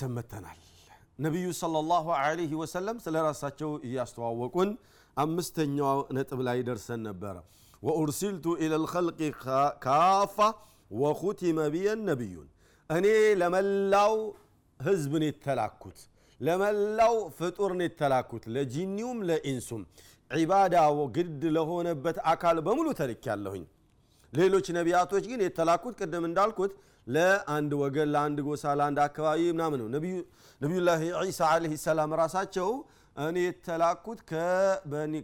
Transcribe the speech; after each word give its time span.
ተመልሰን 0.00 0.12
መተናል 0.16 0.58
ነቢዩ 1.18 1.46
ሰለላሁ 1.60 2.06
ዐለይሂ 2.16 2.50
ወሰለም 2.60 2.96
ስለ 3.04 3.14
ራሳቸው 3.26 3.70
እያስተዋወቁን 3.86 4.70
አምስተኛው 5.16 5.98
ነጥብ 6.16 6.40
ላይ 6.48 6.58
ደርሰን 6.68 7.00
ነበረ። 7.08 7.36
ወኡርሲልቱ 7.82 8.44
ኢላ 8.64 8.74
ልኸልቅ 8.82 9.18
ካፋ 9.84 10.36
ወኹቲመ 11.00 11.58
ቢየን 11.74 12.00
ነቢዩን። 12.10 12.48
እኔ 12.90 13.06
ለመላው 13.40 14.14
ህዝብን 14.80 15.24
የተላኩት 15.28 15.98
ለመላው 16.40 17.16
ፍጡርን 17.38 17.80
የተላኩት 17.86 18.44
ለጂኒውም 18.54 19.18
ለኢንሱም። 19.28 19.82
ዒባዳ 20.30 20.76
ግድ 21.16 21.42
ለሆነበት 21.56 22.16
አካል 22.32 22.56
በሙሉ 22.66 22.88
ተልክ 23.00 23.22
ያለሁኝ 23.30 23.64
ሌሎች 24.32 24.66
ነቢያቶች 24.78 25.24
ግን 25.30 25.40
የተላኩት 25.44 25.94
ቅድም 26.00 26.24
እንዳልኩት 26.28 26.72
ለአንድ 27.08 27.72
ወገን 27.80 28.08
ለአንድ 28.14 28.38
ጎሳ 28.46 28.64
ለአንድ 28.78 28.98
አካባቢ 29.04 29.40
ምናምን 29.56 29.78
ነው። 29.82 29.88
ነቢዩላህ 30.60 31.00
ዒሳ 31.22 31.40
ዓለይሂ 31.52 31.74
ሰላም 31.84 32.10
ራሳቸው 32.20 32.70
እኔ 33.16 33.36
የተላኩት 33.44 34.20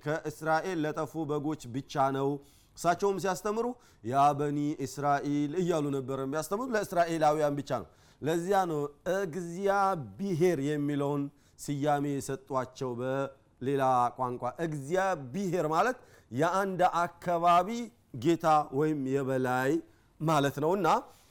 ከእስራኤል 0.05 0.78
ለጠፉ 0.84 1.25
በጎች 1.30 1.62
ብቻ 1.75 1.95
ነው። 2.16 2.28
እሳቸውም 2.77 3.19
ሲያስተምሩ 3.25 3.66
ያ 4.05 4.23
በኒ 4.39 4.59
እስራኤል 4.87 5.52
እያሉ 5.61 5.84
ነበር 5.97 6.19
የሚያስተምሩ 6.25 6.66
ለእስራኤላውያን 6.75 7.55
ብቻ 7.61 7.70
ነው። 7.83 7.89
ለዚያ 8.23 8.59
ነው 8.70 8.80
እግዚአብሔር 9.19 10.59
የሚለውን 10.69 11.23
ስያሜ 11.59 12.05
የሰጧቸው 12.14 12.91
በሌላ 13.00 13.83
ቋንቋ። 14.19 14.42
እግዚአብሔር 14.66 15.66
ማለት 15.75 15.98
የአንድ 16.31 16.81
አካባቢ 17.03 17.69
ጌታ 18.25 18.47
ወይም 18.78 19.00
የበላይ 19.14 19.72
ማለት 20.20 20.56
ነውና 20.64 20.89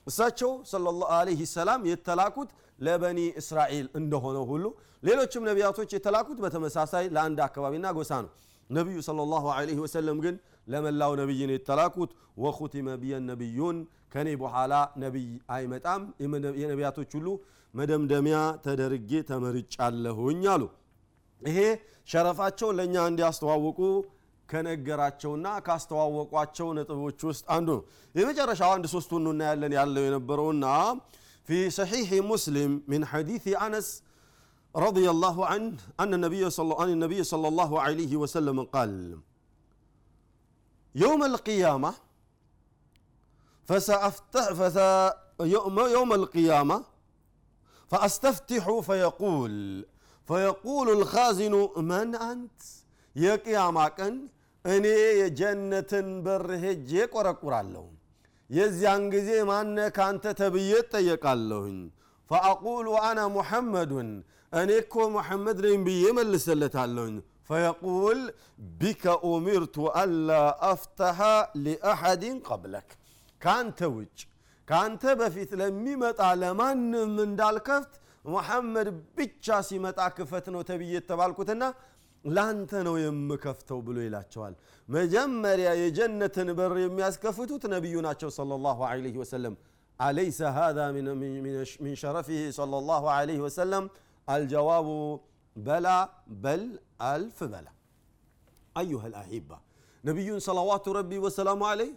እሳቸው 0.08 0.52
ሰለላሁ 0.72 1.10
ዐለይሂ 1.16 1.42
ሰላም 1.54 1.82
የተላኩት 1.90 2.50
ለበኒ 2.80 3.20
እስራኤል 3.42 3.86
እንደሆነ 4.00 4.38
ሁሉ 4.50 4.66
ሌሎችም 5.04 5.44
ነቢያቶች 5.50 5.90
የተላኩት 5.96 6.38
በተመሳሳይ 6.44 7.06
ለአንድ 7.16 7.40
አካባቢና 7.48 7.88
ጎሳ 7.98 8.12
ነው። 8.26 8.32
ነቢዩ 8.70 8.98
ሰለላሁ 9.08 9.46
ዐለይሂ 9.56 9.78
ወሰለም 9.86 10.18
ግን 10.26 10.36
ለመላው 10.68 11.12
ነቢይ 11.22 11.42
ነው 11.50 11.56
የተላኩት። 11.58 12.12
ወኹቲመ 12.44 12.88
ቢየን 13.02 13.26
ነቢዩን 13.32 13.78
ከኔ 14.14 14.30
በኋላ 14.42 14.74
ነቢይ 15.04 15.28
አይመጣም 15.56 16.02
የነቢያቶች 16.62 17.12
ሁሉ 17.18 17.28
መደምደሚያ 17.74 18.38
ተደርጌ 18.66 19.12
ተመርጫለሁኝ 19.30 20.42
አሉ። 20.54 20.64
ይሄ 21.42 21.58
ሸረፋቸው 22.10 22.70
ለእኛ 22.78 22.96
እንዲያስተዋውቁ 23.12 23.80
ከነገራቸውና 24.49 25.47
ካስተዋወቋቸው 25.67 26.69
ነጥቦች 26.79 27.21
ውስጥ 27.31 27.45
አንዱ 27.57 27.69
ነው 28.15 28.21
የመጨረሻው 28.23 28.71
አንድ 28.77 28.87
ሶስቱን 28.95 29.27
እናያለን 29.35 29.75
ያለው 29.81 30.05
የነበረውና 30.09 30.67
في 31.49 31.71
صحيح 31.71 32.09
مسلم 32.33 32.71
من 32.89 33.01
حديث 33.07 33.45
أنس 33.67 33.87
رضي 34.77 35.11
الله 35.11 35.47
عنه 35.47 35.77
أن 36.01 36.15
النبي 36.15 36.51
صلى, 36.51 36.73
أن 36.83 36.89
النبي 36.89 37.21
صلى 37.25 37.49
الله 37.49 37.71
عليه 37.81 38.17
وسلم 38.17 38.59
قال 38.65 39.19
يوم 40.95 41.25
القيامة 41.25 41.95
فسأفتح 43.65 44.53
فس 44.53 44.77
يوم, 45.41 45.79
يوم 45.97 46.13
القيامة 46.13 46.85
فأستفتح 47.91 48.65
فيقول 48.81 49.55
فيقول 50.29 50.89
الخازن 50.99 51.55
من 51.77 52.15
أنت 52.15 52.61
የቅያማ 53.16 53.78
ቀን 53.98 54.16
እኔ 54.66 54.86
የጀነትን 55.22 56.08
በር 56.26 56.48
ሄጄ 56.64 56.92
ቆረቁራለሁ 57.14 57.86
የዚያን 58.50 59.04
ጊዜ 59.14 59.30
ማነ 59.50 59.78
ካንተ 59.98 60.34
ተብዬ 60.40 60.72
ጠየቃለሁኝ 60.94 61.78
ፈአቁሉ 62.32 62.88
አና 63.04 63.20
ሙሐመዱን 63.36 64.10
እኔ 64.54 64.72
እኮ 64.82 64.96
ሙሐመድ 65.16 65.60
ነኝ 65.66 65.80
ብዬ 65.88 66.04
መልሰለታለሁኝ 66.18 67.16
ፈየቁል 67.50 68.20
ቢከ 68.80 69.04
ኡሚርቱ 69.28 69.76
አላ 70.02 70.30
አፍተሐ 70.70 71.20
ሊአሐድን 71.64 72.38
ቀብለክ። 72.48 72.90
ከአንተ 73.42 73.80
ውጭ 73.96 74.18
ከአንተ 74.68 75.04
በፊት 75.20 75.52
ለሚመጣ 75.62 76.20
ለማንም 76.42 77.16
እንዳልከፍት 77.26 77.94
ሙሐመድ 78.26 78.88
ብቻ 79.18 79.56
ሲመጣ 79.68 80.00
ክፈት 80.18 80.46
ነው 80.54 80.62
ተብዬ 80.70 80.94
የተባልኩትና 80.96 81.64
ላንተ 82.25 82.73
ነው 82.87 82.95
የምከፍተው 83.05 83.79
ብሎ 83.87 83.97
ይላቸዋል 84.07 84.55
መጀመሪያ 84.89 85.69
የጀነትን 85.83 86.49
በር 86.59 86.75
የሚያስከፍቱት 86.85 87.63
ነቢዩ 87.75 87.97
ናቸው 88.09 88.29
صلى 88.39 88.55
الله 88.59 88.79
عليه 88.91 89.17
وسلم 89.23 89.55
أليس 90.01 90.41
هذا 90.61 90.85
من, 90.97 91.07
من 91.85 91.93
شرفه 92.03 92.41
صلى 92.59 92.77
الله 92.81 93.03
عليه 93.19 93.39
وسلم 93.47 93.85
الجواب 94.29 94.89
بلى 95.57 95.99
بل 96.45 96.63
ألف 97.15 97.39
بلى 97.55 97.73
أيها 98.77 99.07
الأحبة 99.11 99.59
نبي 100.05 100.29
صلوات 100.49 100.85
ربي 100.99 101.19
وسلامه 101.25 101.67
عليه 101.73 101.93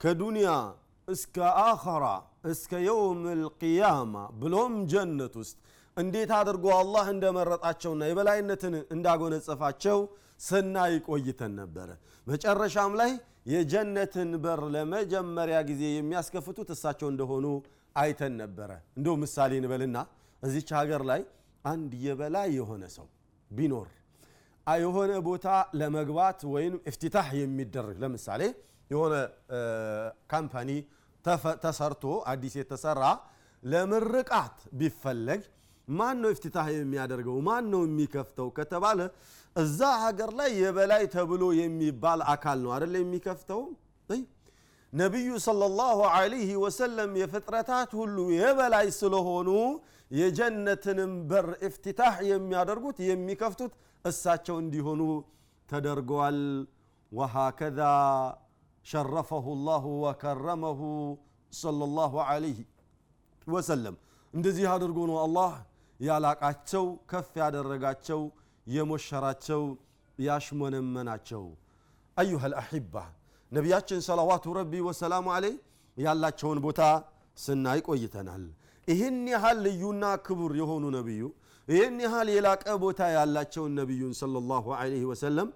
كدنيا 0.00 0.58
እስከ 1.08 1.36
አኸራ 1.68 2.04
እስከ 2.52 2.72
የውም 2.88 3.20
ልቅያማ 3.42 4.14
ብሎም 4.40 4.74
ጀነት 4.92 5.34
ውስጥ 5.40 5.56
እንዴት 5.97 6.31
አድርጎ 6.37 6.65
አላህ 6.77 7.05
እንደመረጣቸውና 7.13 8.03
የበላይነትን 8.09 8.73
እንዳጎነጸፋቸው 8.95 9.99
ስናይ 10.39 10.93
ቆይተን 11.07 11.53
ነበረ። 11.61 11.89
መጨረሻም 12.27 12.93
ላይ 13.01 13.11
የጀነትን 13.51 14.29
በር 14.43 14.61
ለመጀመሪያ 14.75 15.57
ጊዜ 15.69 15.83
የሚያስከፍቱት 15.93 16.69
እሳቸው 16.75 17.07
እንደሆኑ 17.13 17.45
አይተን 17.95 18.33
ነበረ። 18.41 18.69
እንደው 18.97 19.15
ምሳሌ 19.23 19.51
እንበልና 19.61 19.97
እዚች 20.43 20.69
ሀገር 20.79 21.03
ላይ 21.11 21.21
አንድ 21.65 21.91
የበላይ 22.05 22.49
የሆነ 22.57 22.83
ሰው 22.97 23.07
ቢኖር 23.51 23.87
የሆነ 24.67 25.11
ቦታ 25.27 25.47
ለመግባት 25.79 26.39
ወይም 26.53 26.75
እፍትታህ 26.89 27.27
የሚደረግ 27.39 27.97
ለምሳሌ 28.03 28.41
የሆነ 28.91 29.15
ካምፓኒ 30.31 30.69
ተሰርቶ 31.63 32.03
አዲስ 32.31 32.53
የተሰራ 32.59 33.03
ለምርቃት 33.63 34.57
ቢፈለግ 34.79 35.43
ማን 35.87 36.17
ነው 36.21 36.29
እፍትታህ 36.33 36.67
የሚያደርገው? 36.73 37.37
ማን 37.47 37.65
ነው 37.71 37.81
የሚከፍተው? 37.87 38.47
ከተባለ 38.57 38.99
እዛ 39.55 39.79
ሀገር 40.03 40.29
ላይ 40.39 40.49
የበላይ 40.61 41.03
ተብሎ 41.13 41.43
የሚባል 41.59 42.19
አካል 42.33 42.57
ነው 42.65 42.71
አደለ 42.77 42.93
የሚከፍተው? 43.03 43.61
ነቢዩ 44.93 45.29
ሰለላሁ 45.45 45.97
ዐለይሂ 46.11 46.49
ወሰለም 46.63 47.11
የፍጥረታት 47.21 47.91
ሁሉ 47.99 48.17
የበላይ 48.35 48.87
ስለሆኑ 48.99 49.49
የጀነትንም 50.11 51.13
በር 51.29 51.47
እፍትታህ 51.67 52.15
የሚያደርጉት 52.29 52.97
የሚከፍቱት 53.07 53.73
እሳቸው 54.05 54.55
እንዲሆኑ 54.63 55.01
ተደርገዋል። 55.69 56.39
ወሃከዛ 57.11 57.79
ሸረፈሁ 58.85 59.45
ላሁ 59.67 59.85
ወከረመሁ 60.03 60.79
ሰለላሁ 61.53 62.13
ዐለይሂ 62.27 62.59
ወሰለም። 63.47 63.95
እንደዚህ 64.33 64.65
አድርጎ 64.73 64.99
ነው 65.11 65.17
አላህ 65.25 65.51
ያላቃቸው 65.99 66.85
ከፍ 67.11 67.31
ያደረጋቸው 67.41 68.21
የሞሸራቸው 68.67 69.61
ያሽሞነመናቸው። 70.17 71.43
አዩሃ 72.17 72.43
ልአሕባ 72.53 72.95
ነቢያችን 73.51 73.99
ሰለዋቱ 74.07 74.53
ረቢ 74.57 74.73
ወሰላሙ 74.87 75.25
አለይ 75.35 75.53
ያላቸውን 75.97 76.59
ቦታ 76.65 76.81
ስናይ 77.37 77.79
ቆይተናል። 77.87 78.43
ይህን 78.87 79.17
ያህል 79.33 79.57
ልዩና 79.65 80.05
ክቡር 80.25 80.51
የሆኑ 80.61 80.83
ነቢዩ 80.97 81.21
ይህን 81.67 81.95
ያህል 82.05 82.27
የላቀ 82.35 82.65
ቦታ 82.83 83.01
ያላቸውን 83.15 83.71
ነቢዩን 83.79 84.13
ሰለላሁ 84.21 84.65
ዐለይሂ 84.79 85.03
ወሰለም 85.11 85.47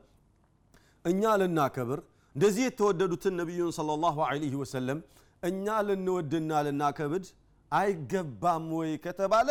እኛ 1.06 1.24
ልናከብር 1.42 2.00
እንደዚህ 2.35 2.63
የተወደዱትን 2.68 3.35
ነቢዩን 3.42 3.71
ሰለላሁ 3.77 4.18
ዐለይሂ 4.27 4.53
ወሰለም 4.62 5.00
እኛ 5.44 5.75
ልንወድና 5.88 6.51
ልናከብድ 6.68 7.25
አይገባም 7.71 8.65
ወይ 8.77 8.92
ከተባለ 9.06 9.50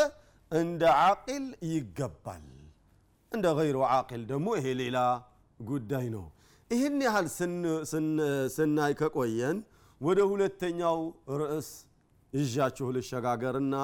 እንደ 0.53 0.83
ዓቂል 1.05 1.45
ይገባል። 1.73 2.45
እንደ 3.33 3.47
ገይሩ 3.59 3.79
ዓቂል 3.93 4.23
ደግሞ 4.31 4.47
ይሄ 4.59 4.67
ሌላ 4.81 4.99
ጉዳይ 5.61 6.07
ነው። 6.15 6.27
ይህን 6.71 6.97
ያህል 7.07 7.27
ስናይ 8.57 8.93
ከቆየን 9.01 9.59
ወደ 10.01 10.19
ሁለተኛው 10.31 10.99
ርዕስ 11.41 11.69
ይዣችሁ 12.33 12.89
ልሸጋገርና 12.97 13.75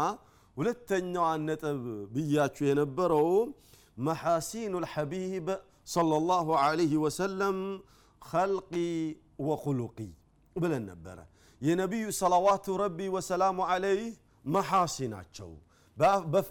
ሁለተኛዋን 0.57 1.43
ነጥብ 1.49 1.81
ብያችሁ 2.15 2.65
የነበረው 2.69 3.29
መሐሲኑ 3.99 4.75
ልሐቢብ 4.85 5.47
ሰለላሁ 5.95 6.49
ዐለይሂ 6.63 6.93
ወሰለም 7.05 7.59
ኸልቂ 8.23 8.73
ወኹሉቂ 9.49 9.99
ብለን 10.57 10.85
ነበረ። 10.91 11.19
የነቢዩ 11.61 12.07
ሰለዋቱ 12.21 12.67
ረቢ 12.83 12.99
ወሰላሙ 13.17 13.59
ዐለይህ 13.71 14.13
መሐሲናቸው 14.55 15.51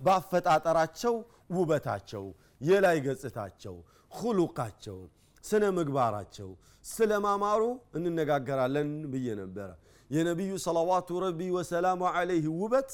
ባፈጣጠራቸው 0.05 1.15
ውበታቸው 1.55 2.25
የላይ 2.61 2.97
ገጽታቸው 3.05 3.75
ሁሉቃቸው 4.11 4.99
ስነ 5.43 5.63
ምግባራቸው 5.77 6.49
ስለ 6.85 7.11
ማማሩ 7.25 7.61
እንነጋገራለን 7.97 8.91
ብዬ 9.13 9.27
ነበረ። 9.41 9.69
የነቢዩ 10.09 10.51
ሰለዋቱ 10.65 11.09
ረቢ 11.23 11.39
ወሰላሙ 11.55 12.01
ዐለይህ 12.13 12.45
ውበት 12.61 12.91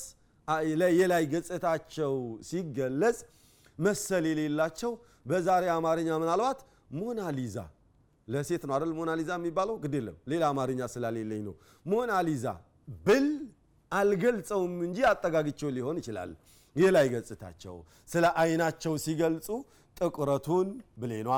የላይ 0.97 1.23
ገጽታቸው 1.33 2.13
ሲገለጽ 2.49 3.17
መሰል 3.77 4.25
የሌላቸው 4.31 4.91
በዛሬ 5.29 5.65
አማርኛ 5.75 6.09
ምናልባት 6.23 6.59
ሞናሊዛ 6.99 7.57
ለሴት 8.27 8.63
ነው 8.67 8.73
አይደል 8.75 8.91
ሞናሊዛ 8.97 9.29
የሚባለው? 9.37 9.75
ግድ 9.83 9.93
የለም። 9.99 10.17
ሌላ 10.31 10.43
አማርኛ 10.51 10.81
ስላሌለኝ 10.93 11.41
ነው። 11.47 11.55
ሞናሊዛ 11.85 12.45
ብል 13.05 13.27
አልገልጸውም 13.91 14.73
እንጂ 14.87 14.99
አጠጋግቸው 15.11 15.69
ሊሆን 15.75 15.97
ይችላል። 16.01 16.31
የላይ 16.75 17.07
ገጽታቸው 17.13 17.75
ስለ 18.09 18.25
አይናቸው 18.41 18.93
ሲገልጹ 19.05 19.47
ጥቁረቱን 19.97 20.67
ብሌኗ 21.01 21.29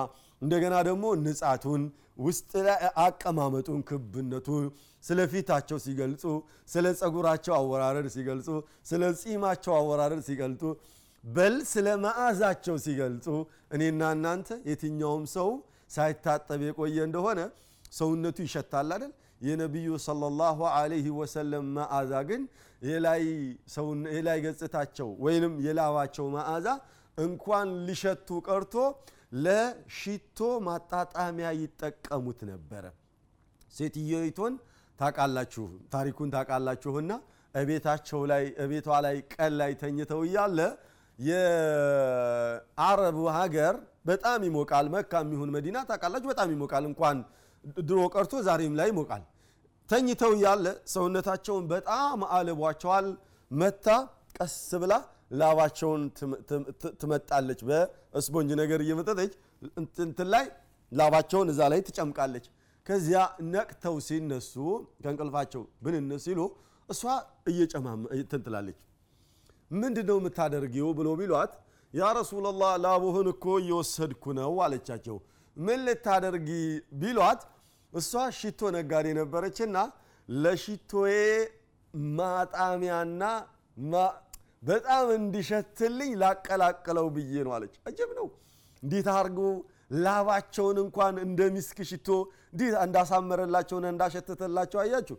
እንደገና 0.41 0.75
ደግሞ 0.87 1.05
ንጻቱን 1.23 1.83
ውስጥ 2.25 2.51
ላይ 2.67 2.77
አቀማመጡን 3.03 3.79
ክብነቱን 3.89 4.65
ስለ 5.03 5.19
ፊታቸው 5.31 5.77
ሲገልጹ 5.85 6.23
ስለ 6.73 6.85
ጸጉራቸው 6.99 7.53
አወራረድ 7.59 8.07
ሲገልጹ 8.15 8.47
ስለ 8.89 9.03
ጺማቸው 9.21 9.73
አወራረድ 9.79 10.21
ሲገልጡ 10.27 10.63
በል 11.23 11.55
ስለ 11.71 11.87
መዓዛቸው 12.05 12.75
ሲገልጹ 12.85 13.25
እኔና 13.75 14.01
እናንተ 14.15 14.49
የትኛውም 14.69 15.25
ሰው 15.35 15.49
ሳይታጠብ 15.91 16.61
የቆየ 16.67 16.97
እንደሆነ 17.07 17.39
ሰውነቱ 17.93 18.37
ይሸታል 18.47 18.89
አይደል 18.95 19.11
የነቢዩ 19.41 19.89
ሰለላሁ 20.05 20.59
ዐለይሂ 20.73 21.05
ወሰለም 21.19 21.65
መዓዛ 21.77 22.13
ግን 22.29 22.41
የላይ 24.15 24.39
ገጽታቸው 24.45 25.09
ወይንም 25.25 25.53
የላባቸው 25.65 26.25
መዓዛ 26.35 26.67
እንኳን 27.17 27.69
ሊሸቱ 27.87 28.29
ቀርቶ 28.47 28.75
ለሽቶ 29.45 30.39
ማጣጣሚያ 30.67 31.49
ይጠቀሙት 31.59 32.39
ነበረ። 32.51 32.85
ሴትዮይቱን 33.73 34.53
ታቃላችሁ 34.99 35.65
ታሪኩን 35.93 36.29
ታቃላችሁና 36.35 37.11
እቤታቸው 37.55 38.19
ላይ 38.31 38.43
እቤቷ 38.63 38.89
ላይ 39.05 39.15
ቀን 39.33 39.53
ላይ 39.61 39.71
ተኝተው 39.81 40.21
እያለ 40.27 40.59
የአረብ 41.19 43.17
ሀገር 43.37 43.75
በጣም 44.05 44.39
ይሞቃል። 44.47 44.85
መካ 44.95 45.13
የሚሆን 45.23 45.49
መዲና 45.55 45.77
ታቃላችሁ 45.89 46.29
በጣም 46.33 46.49
ይሞቃል። 46.55 46.85
እንኳን 46.91 47.17
ድሮ 47.83 47.99
ቀርቶ 48.13 48.33
ዛሬም 48.47 48.75
ላይ 48.79 48.87
ይሞቃል 48.93 49.23
ተኝተው 49.91 50.31
እያለ 50.35 50.65
ሰውነታቸውን 50.93 51.65
በጣም 51.71 52.19
አልቧቸዋል። 52.35 53.07
መታ 53.51 53.87
ቀስ 54.37 54.53
ብላ 54.81 54.93
ላባቸውን 55.39 56.01
ትመጣለች። 57.01 57.59
በስፖንጅ 57.69 58.51
ነገር 58.61 58.79
እየመጠጠች 58.85 59.33
እንትን 60.03 60.27
ላይ 60.33 60.45
ላባቸውን 60.91 61.49
እዛ 61.53 61.61
ላይ 61.73 61.81
ትጨምቃለች። 61.87 62.45
ከዚያ 62.87 63.19
ነቅተው 63.53 63.95
ሲነሱ 64.07 64.53
ከእንቅልፋቸው 65.03 65.63
ብንነስ 65.83 66.23
ሲሉ 66.27 66.39
እሷ 66.89 67.01
እየጨማም 67.51 68.01
ትንትላለች 68.31 68.79
ምንድን 69.71 70.05
ነው 70.09 70.17
የምታደርጊው? 70.19 70.87
ብሎ 70.97 71.07
ቢሏት 71.19 71.51
ያ 71.93 72.09
ረሱላላህ 72.17 72.71
ላቡህን 72.85 73.27
እኮ 73.33 73.45
እየወሰድኩ 73.61 74.23
ነው 74.39 74.53
አለቻቸው። 74.65 75.17
ምን 75.57 75.79
ልታደርጊ? 75.87 76.49
ቢሏት 77.01 77.41
እሷ 77.93 78.11
ሽቶ 78.37 78.61
ነጋዴ 78.75 79.07
ነበረችና 79.19 79.77
ለሽቶዬ 80.29 81.13
ማጣሚያና 82.17 83.23
በጣም 84.63 85.05
እንዲሸትልኝ 85.17 86.11
ላቀላቅለው 86.21 87.07
ብዬ 87.15 87.33
ነው 87.47 87.53
አለች። 87.55 87.75
አጀብ 87.89 88.09
ነው። 88.19 88.27
እንዴት 88.83 89.07
አርጎ 89.15 89.39
ላባቸውን 90.03 90.77
እንኳን 90.83 91.15
እንደ 91.25 91.41
ሚስክ 91.55 91.79
ሽቶ 91.89 92.09
እንዴት 92.53 92.75
እንዳሳመረላቸውና 92.83 93.87
እንዳሸተተላቸው 93.93 94.79
አያችሁ? 94.83 95.17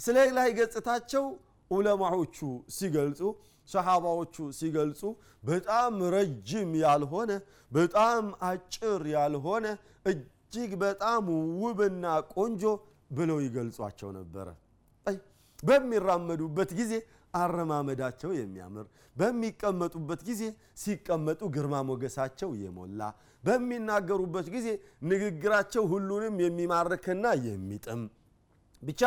ስለ 0.00 0.16
ላይ 0.36 0.48
ገጽታቸው 0.58 1.24
ዑለማዎቹ 1.70 2.38
ሲገልጹ 2.76 3.20
ሰሓባዎቹ 3.68 4.36
ሲገልጹ 4.58 5.02
በጣም 5.42 5.94
ረጅም 6.14 6.70
ያልሆነ 6.82 7.30
በጣም 7.70 8.24
አጭር 8.48 9.02
ያልሆነ 9.14 9.66
እጅግ 10.52 10.72
በጣም 10.82 11.24
ውብና 11.62 12.04
ቆንጆ 12.34 12.62
ብለው 13.10 13.38
ይገልጿቸው 13.44 14.10
ነበረ። 14.18 14.48
በሚራመዱበት 15.58 16.70
ጊዜ 16.78 16.92
አረማመዳቸው 17.34 18.30
የሚያምር 18.38 18.86
በሚቀመጡበት 19.16 20.20
ጊዜ 20.28 20.42
ሲቀመጡ 20.82 21.40
ግርማ 21.54 21.74
ሞገሳቸው 21.88 22.50
የሞላ 22.62 23.00
በሚናገሩበት 23.44 24.46
ጊዜ 24.54 24.68
ንግግራቸው 25.10 25.84
ሁሉንም 25.92 26.36
የሚማርክና 26.44 27.26
የሚጥም። 27.46 28.02
ብቻ 28.82 29.02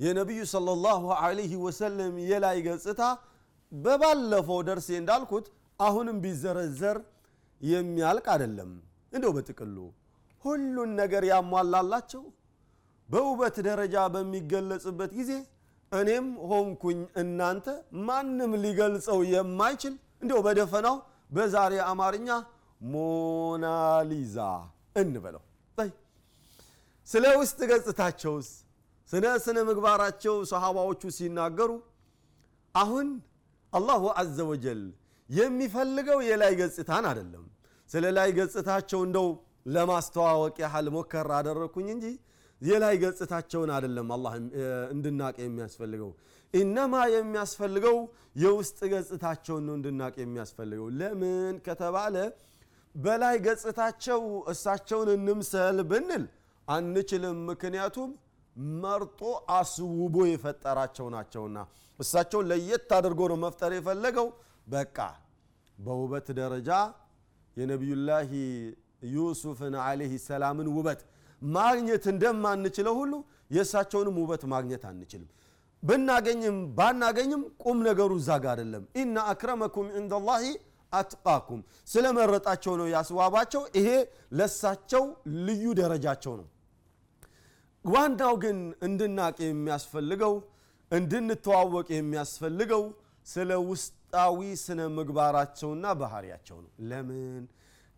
የነቢዩ 0.00 0.42
ሰለላሁ 0.52 1.02
ዐለይሂ 1.20 1.52
ወሰለም 1.64 2.14
የላይ 2.30 2.58
ገጽታ 2.66 3.02
በባለፈው 3.72 4.60
ደርሴ 4.68 4.88
እንዳልኩት 5.00 5.46
አሁንም 5.80 6.16
ቢዘረዘር 6.24 6.98
የሚያልቅ 7.60 8.26
አይደለም። 8.34 8.70
እንደው 9.12 9.32
በጥቅሉ 9.36 9.76
ሁሉን 10.44 10.90
ነገር 11.00 11.22
ያሟላላቸው? 11.30 12.22
በውበት 13.08 13.56
ደረጃ 13.66 13.96
በሚገለጽበት 14.14 15.10
ጊዜ 15.18 15.32
እኔም 15.92 16.26
ሆንኩኝ 16.50 16.98
እናንተ 17.22 17.66
ማንም 18.06 18.52
ሊገልጸው 18.64 19.18
የማይችል 19.32 19.94
እንዲው 20.22 20.40
በደፈናው 20.46 20.96
በዛሬ 21.32 21.74
አማርኛ 21.90 22.28
ሞናሊዛ 22.92 24.36
እንበለው። 24.96 25.44
ስለ 27.08 27.26
ውስጥ 27.40 27.58
ገጽታቸውስ? 27.70 28.48
ስነ 29.10 29.26
ስነ 29.44 29.58
ምግባራቸው 29.68 30.34
ሰሃባዎቹ 30.50 31.02
ሲናገሩ 31.16 31.70
አሁን 32.74 33.08
አላሁ 33.72 34.02
አዘ 34.20 34.36
ወጀል 34.50 34.82
የሚፈልገው 35.30 36.18
የላይ 36.28 36.52
ገጽታን 36.60 37.04
አይደለም። 37.10 37.44
ስለ 37.90 38.04
ላይ 38.16 38.28
ገጽታቸው 38.38 39.00
እንደው 39.06 39.26
ለማስተዋወቅ 39.66 40.56
ያህል 40.64 40.86
ሞከር 40.94 41.28
አደረግኩኝ 41.38 41.88
እንጂ 41.94 42.06
የላይ 42.62 42.94
ገጽታቸውን 43.02 43.70
አይደለም 43.74 44.08
አላህ 44.16 44.32
እንድናቅ 44.94 45.34
የሚያስፈልገው። 45.42 46.10
ኢነማ 46.54 46.94
የሚያስፈልገው 47.14 47.96
የውስጥ 48.36 48.78
ገጽታቸውን 48.92 49.64
ነው 49.68 49.74
እንድናቅ 49.78 50.14
የሚያስፈልገው። 50.22 50.88
ለምን 51.00 51.56
ከተባለ 51.66 52.16
በላይ 52.94 53.36
ገጽታቸው 53.46 54.20
እሳቸውን 54.52 55.08
እንምሰል 55.14 55.78
ብንል 55.90 56.24
አንችልም። 56.68 57.38
ምክንያቱም 57.50 58.10
መርጦ 58.82 59.20
አስውቦ 59.56 60.16
የፈጠራቸው 60.30 61.06
ናቸውና 61.14 61.58
እሳቸውን 61.98 62.48
ለየት 62.50 62.90
አድርጎ 62.96 63.20
ነው 63.32 63.38
መፍጠር 63.44 63.72
የፈለገው። 63.76 64.28
በቃ 64.66 64.98
በውበት 65.78 66.26
ደረጃ 66.38 66.70
የነቢዩላህ 67.56 68.28
ዩሱፍን 69.02 69.74
አለህ 69.82 70.12
ሰላምን 70.26 70.68
ውበት 70.76 71.00
ማግኘት 71.42 72.04
እንደማንችለው 72.12 72.94
ሁሉ 73.00 73.12
የእሳቸውንም 73.56 74.16
ውበት 74.22 74.42
ማግኘት 74.52 74.82
አንችልም። 74.90 75.28
ብናገኝም 75.82 76.56
ባናገኝም 76.78 77.42
ቁም 77.62 77.78
ነገሩ 77.88 78.10
እዛ 78.20 78.30
ጋ 78.42 78.48
አይደለም። 78.52 78.82
ኢና 79.00 79.16
አክረመኩም 79.32 79.86
ዕንደላሂ 79.98 80.44
አትቃኩም። 80.92 81.60
ስለመረጣቸው 81.88 82.72
ነው 82.80 82.86
ያስዋባቸው። 82.92 83.62
ይሄ 83.78 83.88
ለሳቸው 84.38 85.04
ልዩ 85.46 85.64
ደረጃቸው 85.80 86.34
ነው። 86.40 86.46
ዋናው 87.84 88.34
ግን 88.42 88.58
እንድናቅ 88.86 89.36
የሚያስፈልገው 89.46 90.34
እንድንተዋወቅ 90.90 91.88
የሚያስፈልገው 91.96 92.82
ስለ 93.26 93.50
ውስጣዊ 93.68 94.40
ስነ 94.62 94.80
ምግባራቸውና 94.96 95.86
ባህሪያቸው 96.00 96.58
ነው። 96.64 96.70
ለምን 96.90 97.42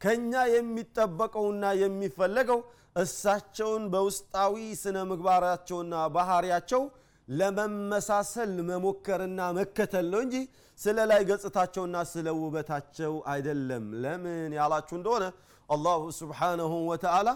ከኛ 0.03 0.33
የሚጠበቀውና 0.53 1.65
የሚፈለገው 1.83 2.61
እሳቸውን 2.97 3.85
በውስጣዊ 3.93 4.55
ስነ 4.81 4.99
ምግባራቸውና 5.11 5.95
ባህሪያቸው 6.17 6.83
ለመመሳሰል 7.29 8.53
መሞከርና 8.71 9.41
መከተል 9.59 10.07
ነው 10.13 10.21
እንጂ 10.25 10.37
ስለ 10.79 10.99
ላይ 11.11 11.21
ገጽታቸውና 11.29 11.97
ስለ 12.13 12.29
ውበታቸው 12.39 13.13
አይደለም። 13.33 13.85
ለምን 14.03 14.53
ያላችሁ 14.59 14.95
እንደሆነ 14.99 15.25
አላሁ 15.69 16.01
ስብሓነሁ 16.19 16.73
ወተዓላ 16.91 17.29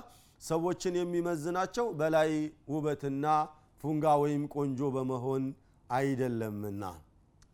ሰዎችን 0.42 0.94
የሚመዝናቸው 1.00 1.86
በላይ 2.00 2.30
ውበትና 2.72 3.26
ፉንጋ 3.84 4.06
ወይም 4.22 4.42
ቆንጆ 4.54 4.80
በመሆን 4.96 5.44
አይደለምና። 5.90 6.82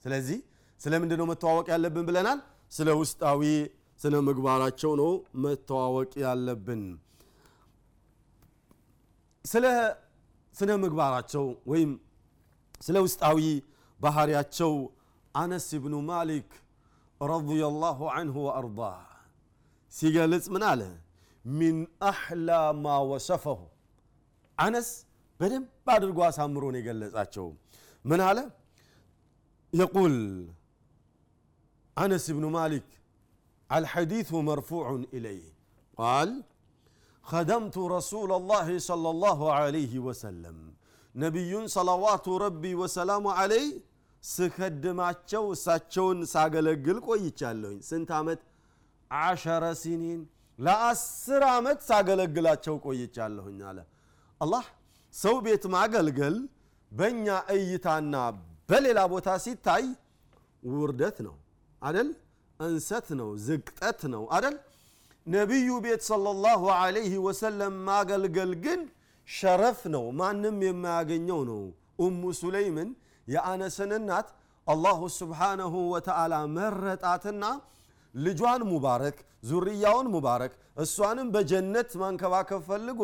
ስለዚህ 0.05 0.39
ስለምንድ 0.81 1.13
ነው 1.21 1.27
መተዋወቅ 1.31 1.67
ያለብን 1.75 2.07
ብለናል? 2.09 2.39
ስለ 2.73 2.89
ውስጣዊ 3.01 3.43
ስነ 4.03 4.15
ምግባራቸው 4.27 4.93
ነው 5.01 5.11
መተዋወቅ 5.43 6.13
ያለብን። 6.23 6.83
ስለ 9.45 9.65
ስነ 10.55 10.71
ምግባራቸው 10.83 11.45
ወይም 11.71 11.91
ስለ 12.81 12.97
ውስጣዊ 13.07 13.39
ባህሪያቸው 14.01 14.73
አነስ 15.35 15.67
ብኑ 15.85 15.95
ማሊክ 16.09 16.49
ረዲየላሁ 17.21 17.99
አንሁ 18.17 18.37
ወአርዳህ 18.47 18.99
ሲገልጽ 19.93 20.47
ምን 20.55 20.65
አለ? 20.71 20.83
ሚን 21.45 21.77
አሕላ 22.09 22.51
ማ 22.83 22.97
ወሰፈሁ 23.11 23.61
አነስ 24.59 24.89
በደንብ 25.41 25.69
አድርጎ 25.95 26.19
አሳምሮ 26.29 26.65
ነው 26.73 26.81
የገለጻቸው። 26.81 27.47
ምን 28.05 28.21
አለ? 28.29 28.39
የቁል 29.73 30.17
አነስ 31.97 32.27
ብኑ 32.37 32.47
ማሊክ 32.57 32.89
الحديث 33.72 34.30
مرفوع 34.50 34.88
إليه 35.16 35.48
قال 35.98 36.30
خدمت 37.26 37.78
رسول 37.98 38.32
الله 38.40 38.68
صلى 38.90 39.10
الله 39.14 39.40
عليه 39.60 39.94
وسلم 40.08 40.58
نبي 41.16 41.52
صلوات 41.78 42.26
ربي 42.46 42.74
وسلام 42.82 43.26
عليه 43.40 43.70
ስከድማቸው 44.24 45.44
እሳቸውን 45.56 46.20
ሳገለግል 46.32 46.98
ቆይቻለሁኝ 47.08 47.78
ስንት 47.90 48.10
ዓመት 48.20 48.40
አሸረ 49.12 49.64
ሲኒን 49.82 50.22
ለአስር 50.60 51.44
ዓመት 51.58 51.80
ሳገለግላቸው 51.90 52.76
ቆይቻለሁኝ 52.86 53.60
አለ 53.70 53.80
አላህ 54.42 54.66
ሰው 55.14 55.36
ቤት 55.46 55.64
ማገልገል 55.76 56.36
በእኛ 56.92 57.28
እይታና 57.56 58.16
በሌላ 58.70 59.00
ቦታ 59.14 59.30
ሲታይ 59.46 59.86
ውርደት 60.64 61.18
ነው 61.28 61.36
አደል 61.82 62.10
እንሰት 62.63 63.09
ነው 63.21 63.31
ዝቅጠት 63.47 64.01
ነው 64.15 64.23
አደል 64.37 64.57
ነቢዩ 65.27 65.69
ቤት 65.85 66.03
ሰለላሁ 66.09 66.63
ዐለይሂ 66.77 67.13
ወሰለም 67.27 67.75
ማገልገል 67.89 68.53
ግን 68.65 68.81
ሸረፍ 69.29 69.81
ነው 69.95 70.05
ማንም 70.21 70.57
የማያገኘው 70.67 71.41
ነው። 71.51 71.61
ኡሙ 72.05 72.23
ሱለይምን 72.41 72.89
የአነስን 73.27 73.93
እናት 73.99 74.29
አላሁ 74.67 75.01
ስብሓነሁ 75.19 75.75
ወተዓላ 75.93 76.35
መረጣትና 76.57 77.45
ልጇን 78.15 78.63
ሙባረክ 78.73 79.19
ዙርያውን 79.43 80.09
ሙባረክ 80.15 80.53
እሷንም 80.85 81.29
በጀነት 81.35 81.91
ማንከባከብ 82.03 82.61
ፈልጎ 82.69 83.03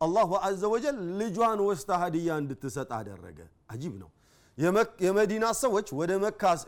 አላሁ 0.00 0.30
አዘ 0.46 0.62
ወጀል 0.72 0.96
ልጇን 1.20 1.60
ወስታ 1.66 1.90
ሀዲያ 2.02 2.38
እንድትሰጥ 2.42 2.90
አደረገ። 2.98 3.38
አጂብ 3.72 3.94
ነው 4.02 4.10
የመዲና 4.60 5.46
ሰዎች 5.60 5.88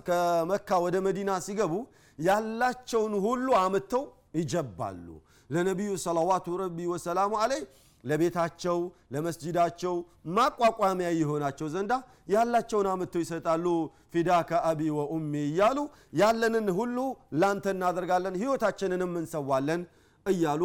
ከመካ 0.09 0.71
ወደ 0.85 0.97
መዲና 1.07 1.31
ሲገቡ 1.47 1.75
ያላቸውን 2.19 3.15
ሁሉ 3.25 3.47
አምተው 3.61 4.05
ይጀባሉ። 4.39 5.07
ለነቢዩ 5.51 5.91
ሰለዋቱ 6.05 6.47
ረቢ 6.61 6.79
ወሰላሙ 6.93 7.33
አለይ 7.43 7.63
ለቤታቸው 8.05 8.79
ለመስጅዳቸው 9.15 9.95
ማቋቋሚያ 10.37 11.09
የሆናቸው 11.19 11.67
ዘንዳ 11.75 11.93
ያላቸውን 12.35 12.87
አምተው 12.93 13.21
ይሰጣሉ። 13.25 13.67
ፊዳከ 14.13 14.51
አቢ 14.71 14.81
ወኡሚ 14.97 15.33
እያሉ 15.51 15.79
ያለንን 16.21 16.67
ሁሉ 16.79 16.97
ላንተ 17.43 17.67
እናደርጋለን 17.75 18.35
ህይወታችንንም 18.43 19.13
እንሰዋለን 19.21 19.83
እያሉ 20.27 20.63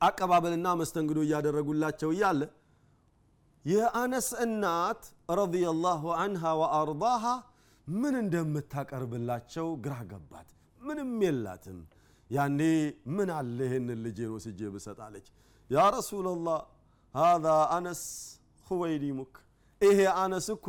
አቀባበልና 0.00 0.68
መስተንግዶ 0.80 1.18
እያደረጉላቸው 1.26 2.10
እያለ 2.16 2.40
የአነስ 3.66 4.28
እናት 4.44 5.02
ረዲየላሁ 5.38 6.02
አንሃ 6.16 6.42
ወአርዳሃ 6.60 7.24
ምን 7.86 8.14
እንደምታቀርብላቸው 8.20 9.66
ግራ 9.84 9.94
ገባት። 10.10 10.48
ምንም 10.80 11.10
የላትም። 11.24 11.78
ያኔ 12.30 12.60
ምን 13.16 13.28
አለ 13.36 13.58
ይህንን 13.68 13.98
ልጄን 14.06 14.30
ወስጄ 14.36 14.60
ብሰጣለች 14.74 15.26
ያ 15.70 15.84
ረሱላላህ 15.96 16.60
ሃذا 17.14 17.56
አነስ 17.76 18.02
ሁወይዲሙክ። 18.66 19.34
ይሄ 19.80 19.98
አነስ 20.22 20.46
እኮ 20.56 20.68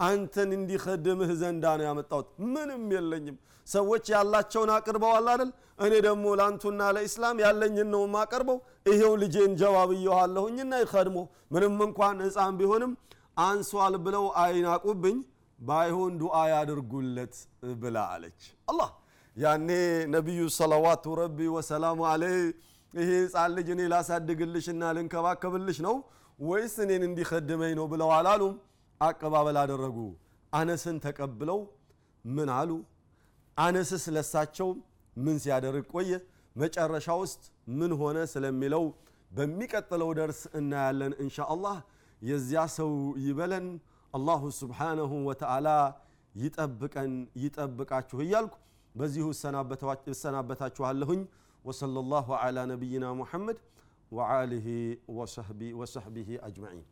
አንተን 0.00 0.50
እንዲኸድምህ 0.56 1.30
ዘንዳ 1.40 1.64
ነው 1.78 1.86
ያመጣሁት። 1.88 2.26
ምንም 2.54 2.82
የለኝም። 2.94 3.36
ሰዎች 3.66 4.04
ያላቸውን 4.14 4.70
አቅርበዋል 4.74 5.26
አይደል? 5.32 5.50
እኔ 5.80 5.92
ደግሞ 6.06 6.24
ለአንቱና 6.38 6.82
ለኢስላም 6.96 7.36
ያለኝን 7.44 7.88
ነው 7.94 8.02
ማቀርበው 8.14 8.58
ይሄው 8.90 9.12
ልጄን 9.22 9.52
ጀዋብየዋለሁኝና 9.60 10.72
ይኸድሞ 10.82 11.16
ምንም 11.54 11.74
እንኳን 11.86 12.20
ህፃን 12.26 12.54
ቢሆንም 12.60 12.92
አንሷል 13.44 13.96
ብለው 14.04 14.26
አይናቁብኝ። 14.42 15.18
ባይሆን 15.58 16.12
ዱዓ 16.20 16.36
ያድርጉለት 16.52 17.34
ብላ 17.82 17.98
አለች። 18.14 18.40
አላህ 18.68 18.88
ያኔ 19.36 19.68
ነቢዩ 20.14 20.40
ሰለዋቱ 20.56 21.14
ረቢ 21.20 21.38
ወሰላሙ 21.54 21.98
አለይ 22.12 22.36
ይሄ 22.92 23.08
ህፃን 23.22 23.50
ልጅ 23.56 23.68
እኔ 23.74 23.82
ላሳድግልሽና 23.92 24.82
ልንከባከብልሽ 24.96 25.78
ነው 25.86 25.96
ወይስ 26.38 26.74
እኔን 26.84 27.02
እንዲኸድመኝ 27.08 27.72
ነው 27.78 27.86
ብለው 27.92 28.10
አላሉም 28.16 28.54
አቀባበል 29.00 29.56
አደረጉ። 29.62 29.98
አነስን 30.52 30.96
ተቀብለው 31.04 31.60
ምን 32.24 32.48
አሉ? 32.56 32.70
አነስስ 33.56 34.04
ለሳቸው 34.16 34.68
ምን 35.16 35.36
ሲያደርግ 35.42 35.84
ቆየ? 35.94 36.10
መጨረሻ 36.56 37.08
ውስጥ 37.22 37.42
ምን 37.78 37.92
ሆነ 38.00 38.18
ስለሚለው 38.32 38.84
በሚቀጥለው 39.30 40.10
ደርስ 40.18 40.40
እናያለን 40.58 41.12
እንሻ 41.22 41.36
አላህ። 41.54 41.76
የዚያ 42.22 42.60
ሰው 42.76 42.92
ይበለን። 43.24 43.66
አላሁ 44.14 44.42
ስብሓነሁ 44.60 45.12
ወተዓላ 45.28 45.68
ይጠብቀን 46.34 47.12
ይጠብቃችሁ 47.42 48.18
እያልኩ 48.24 48.54
በዚሁ 48.94 49.26
እሰናበታችኋለሁኝ። 50.12 51.22
ወሰለ 51.64 51.96
ላሁ 52.12 52.28
ዓላ 52.40 52.58
ነቢይና 52.72 53.06
ሙሐመድ 53.20 53.58
ወአሊሂ 54.12 54.66
ወሰሕቢሂ 55.80 56.28
አጅማዒን 56.46 56.84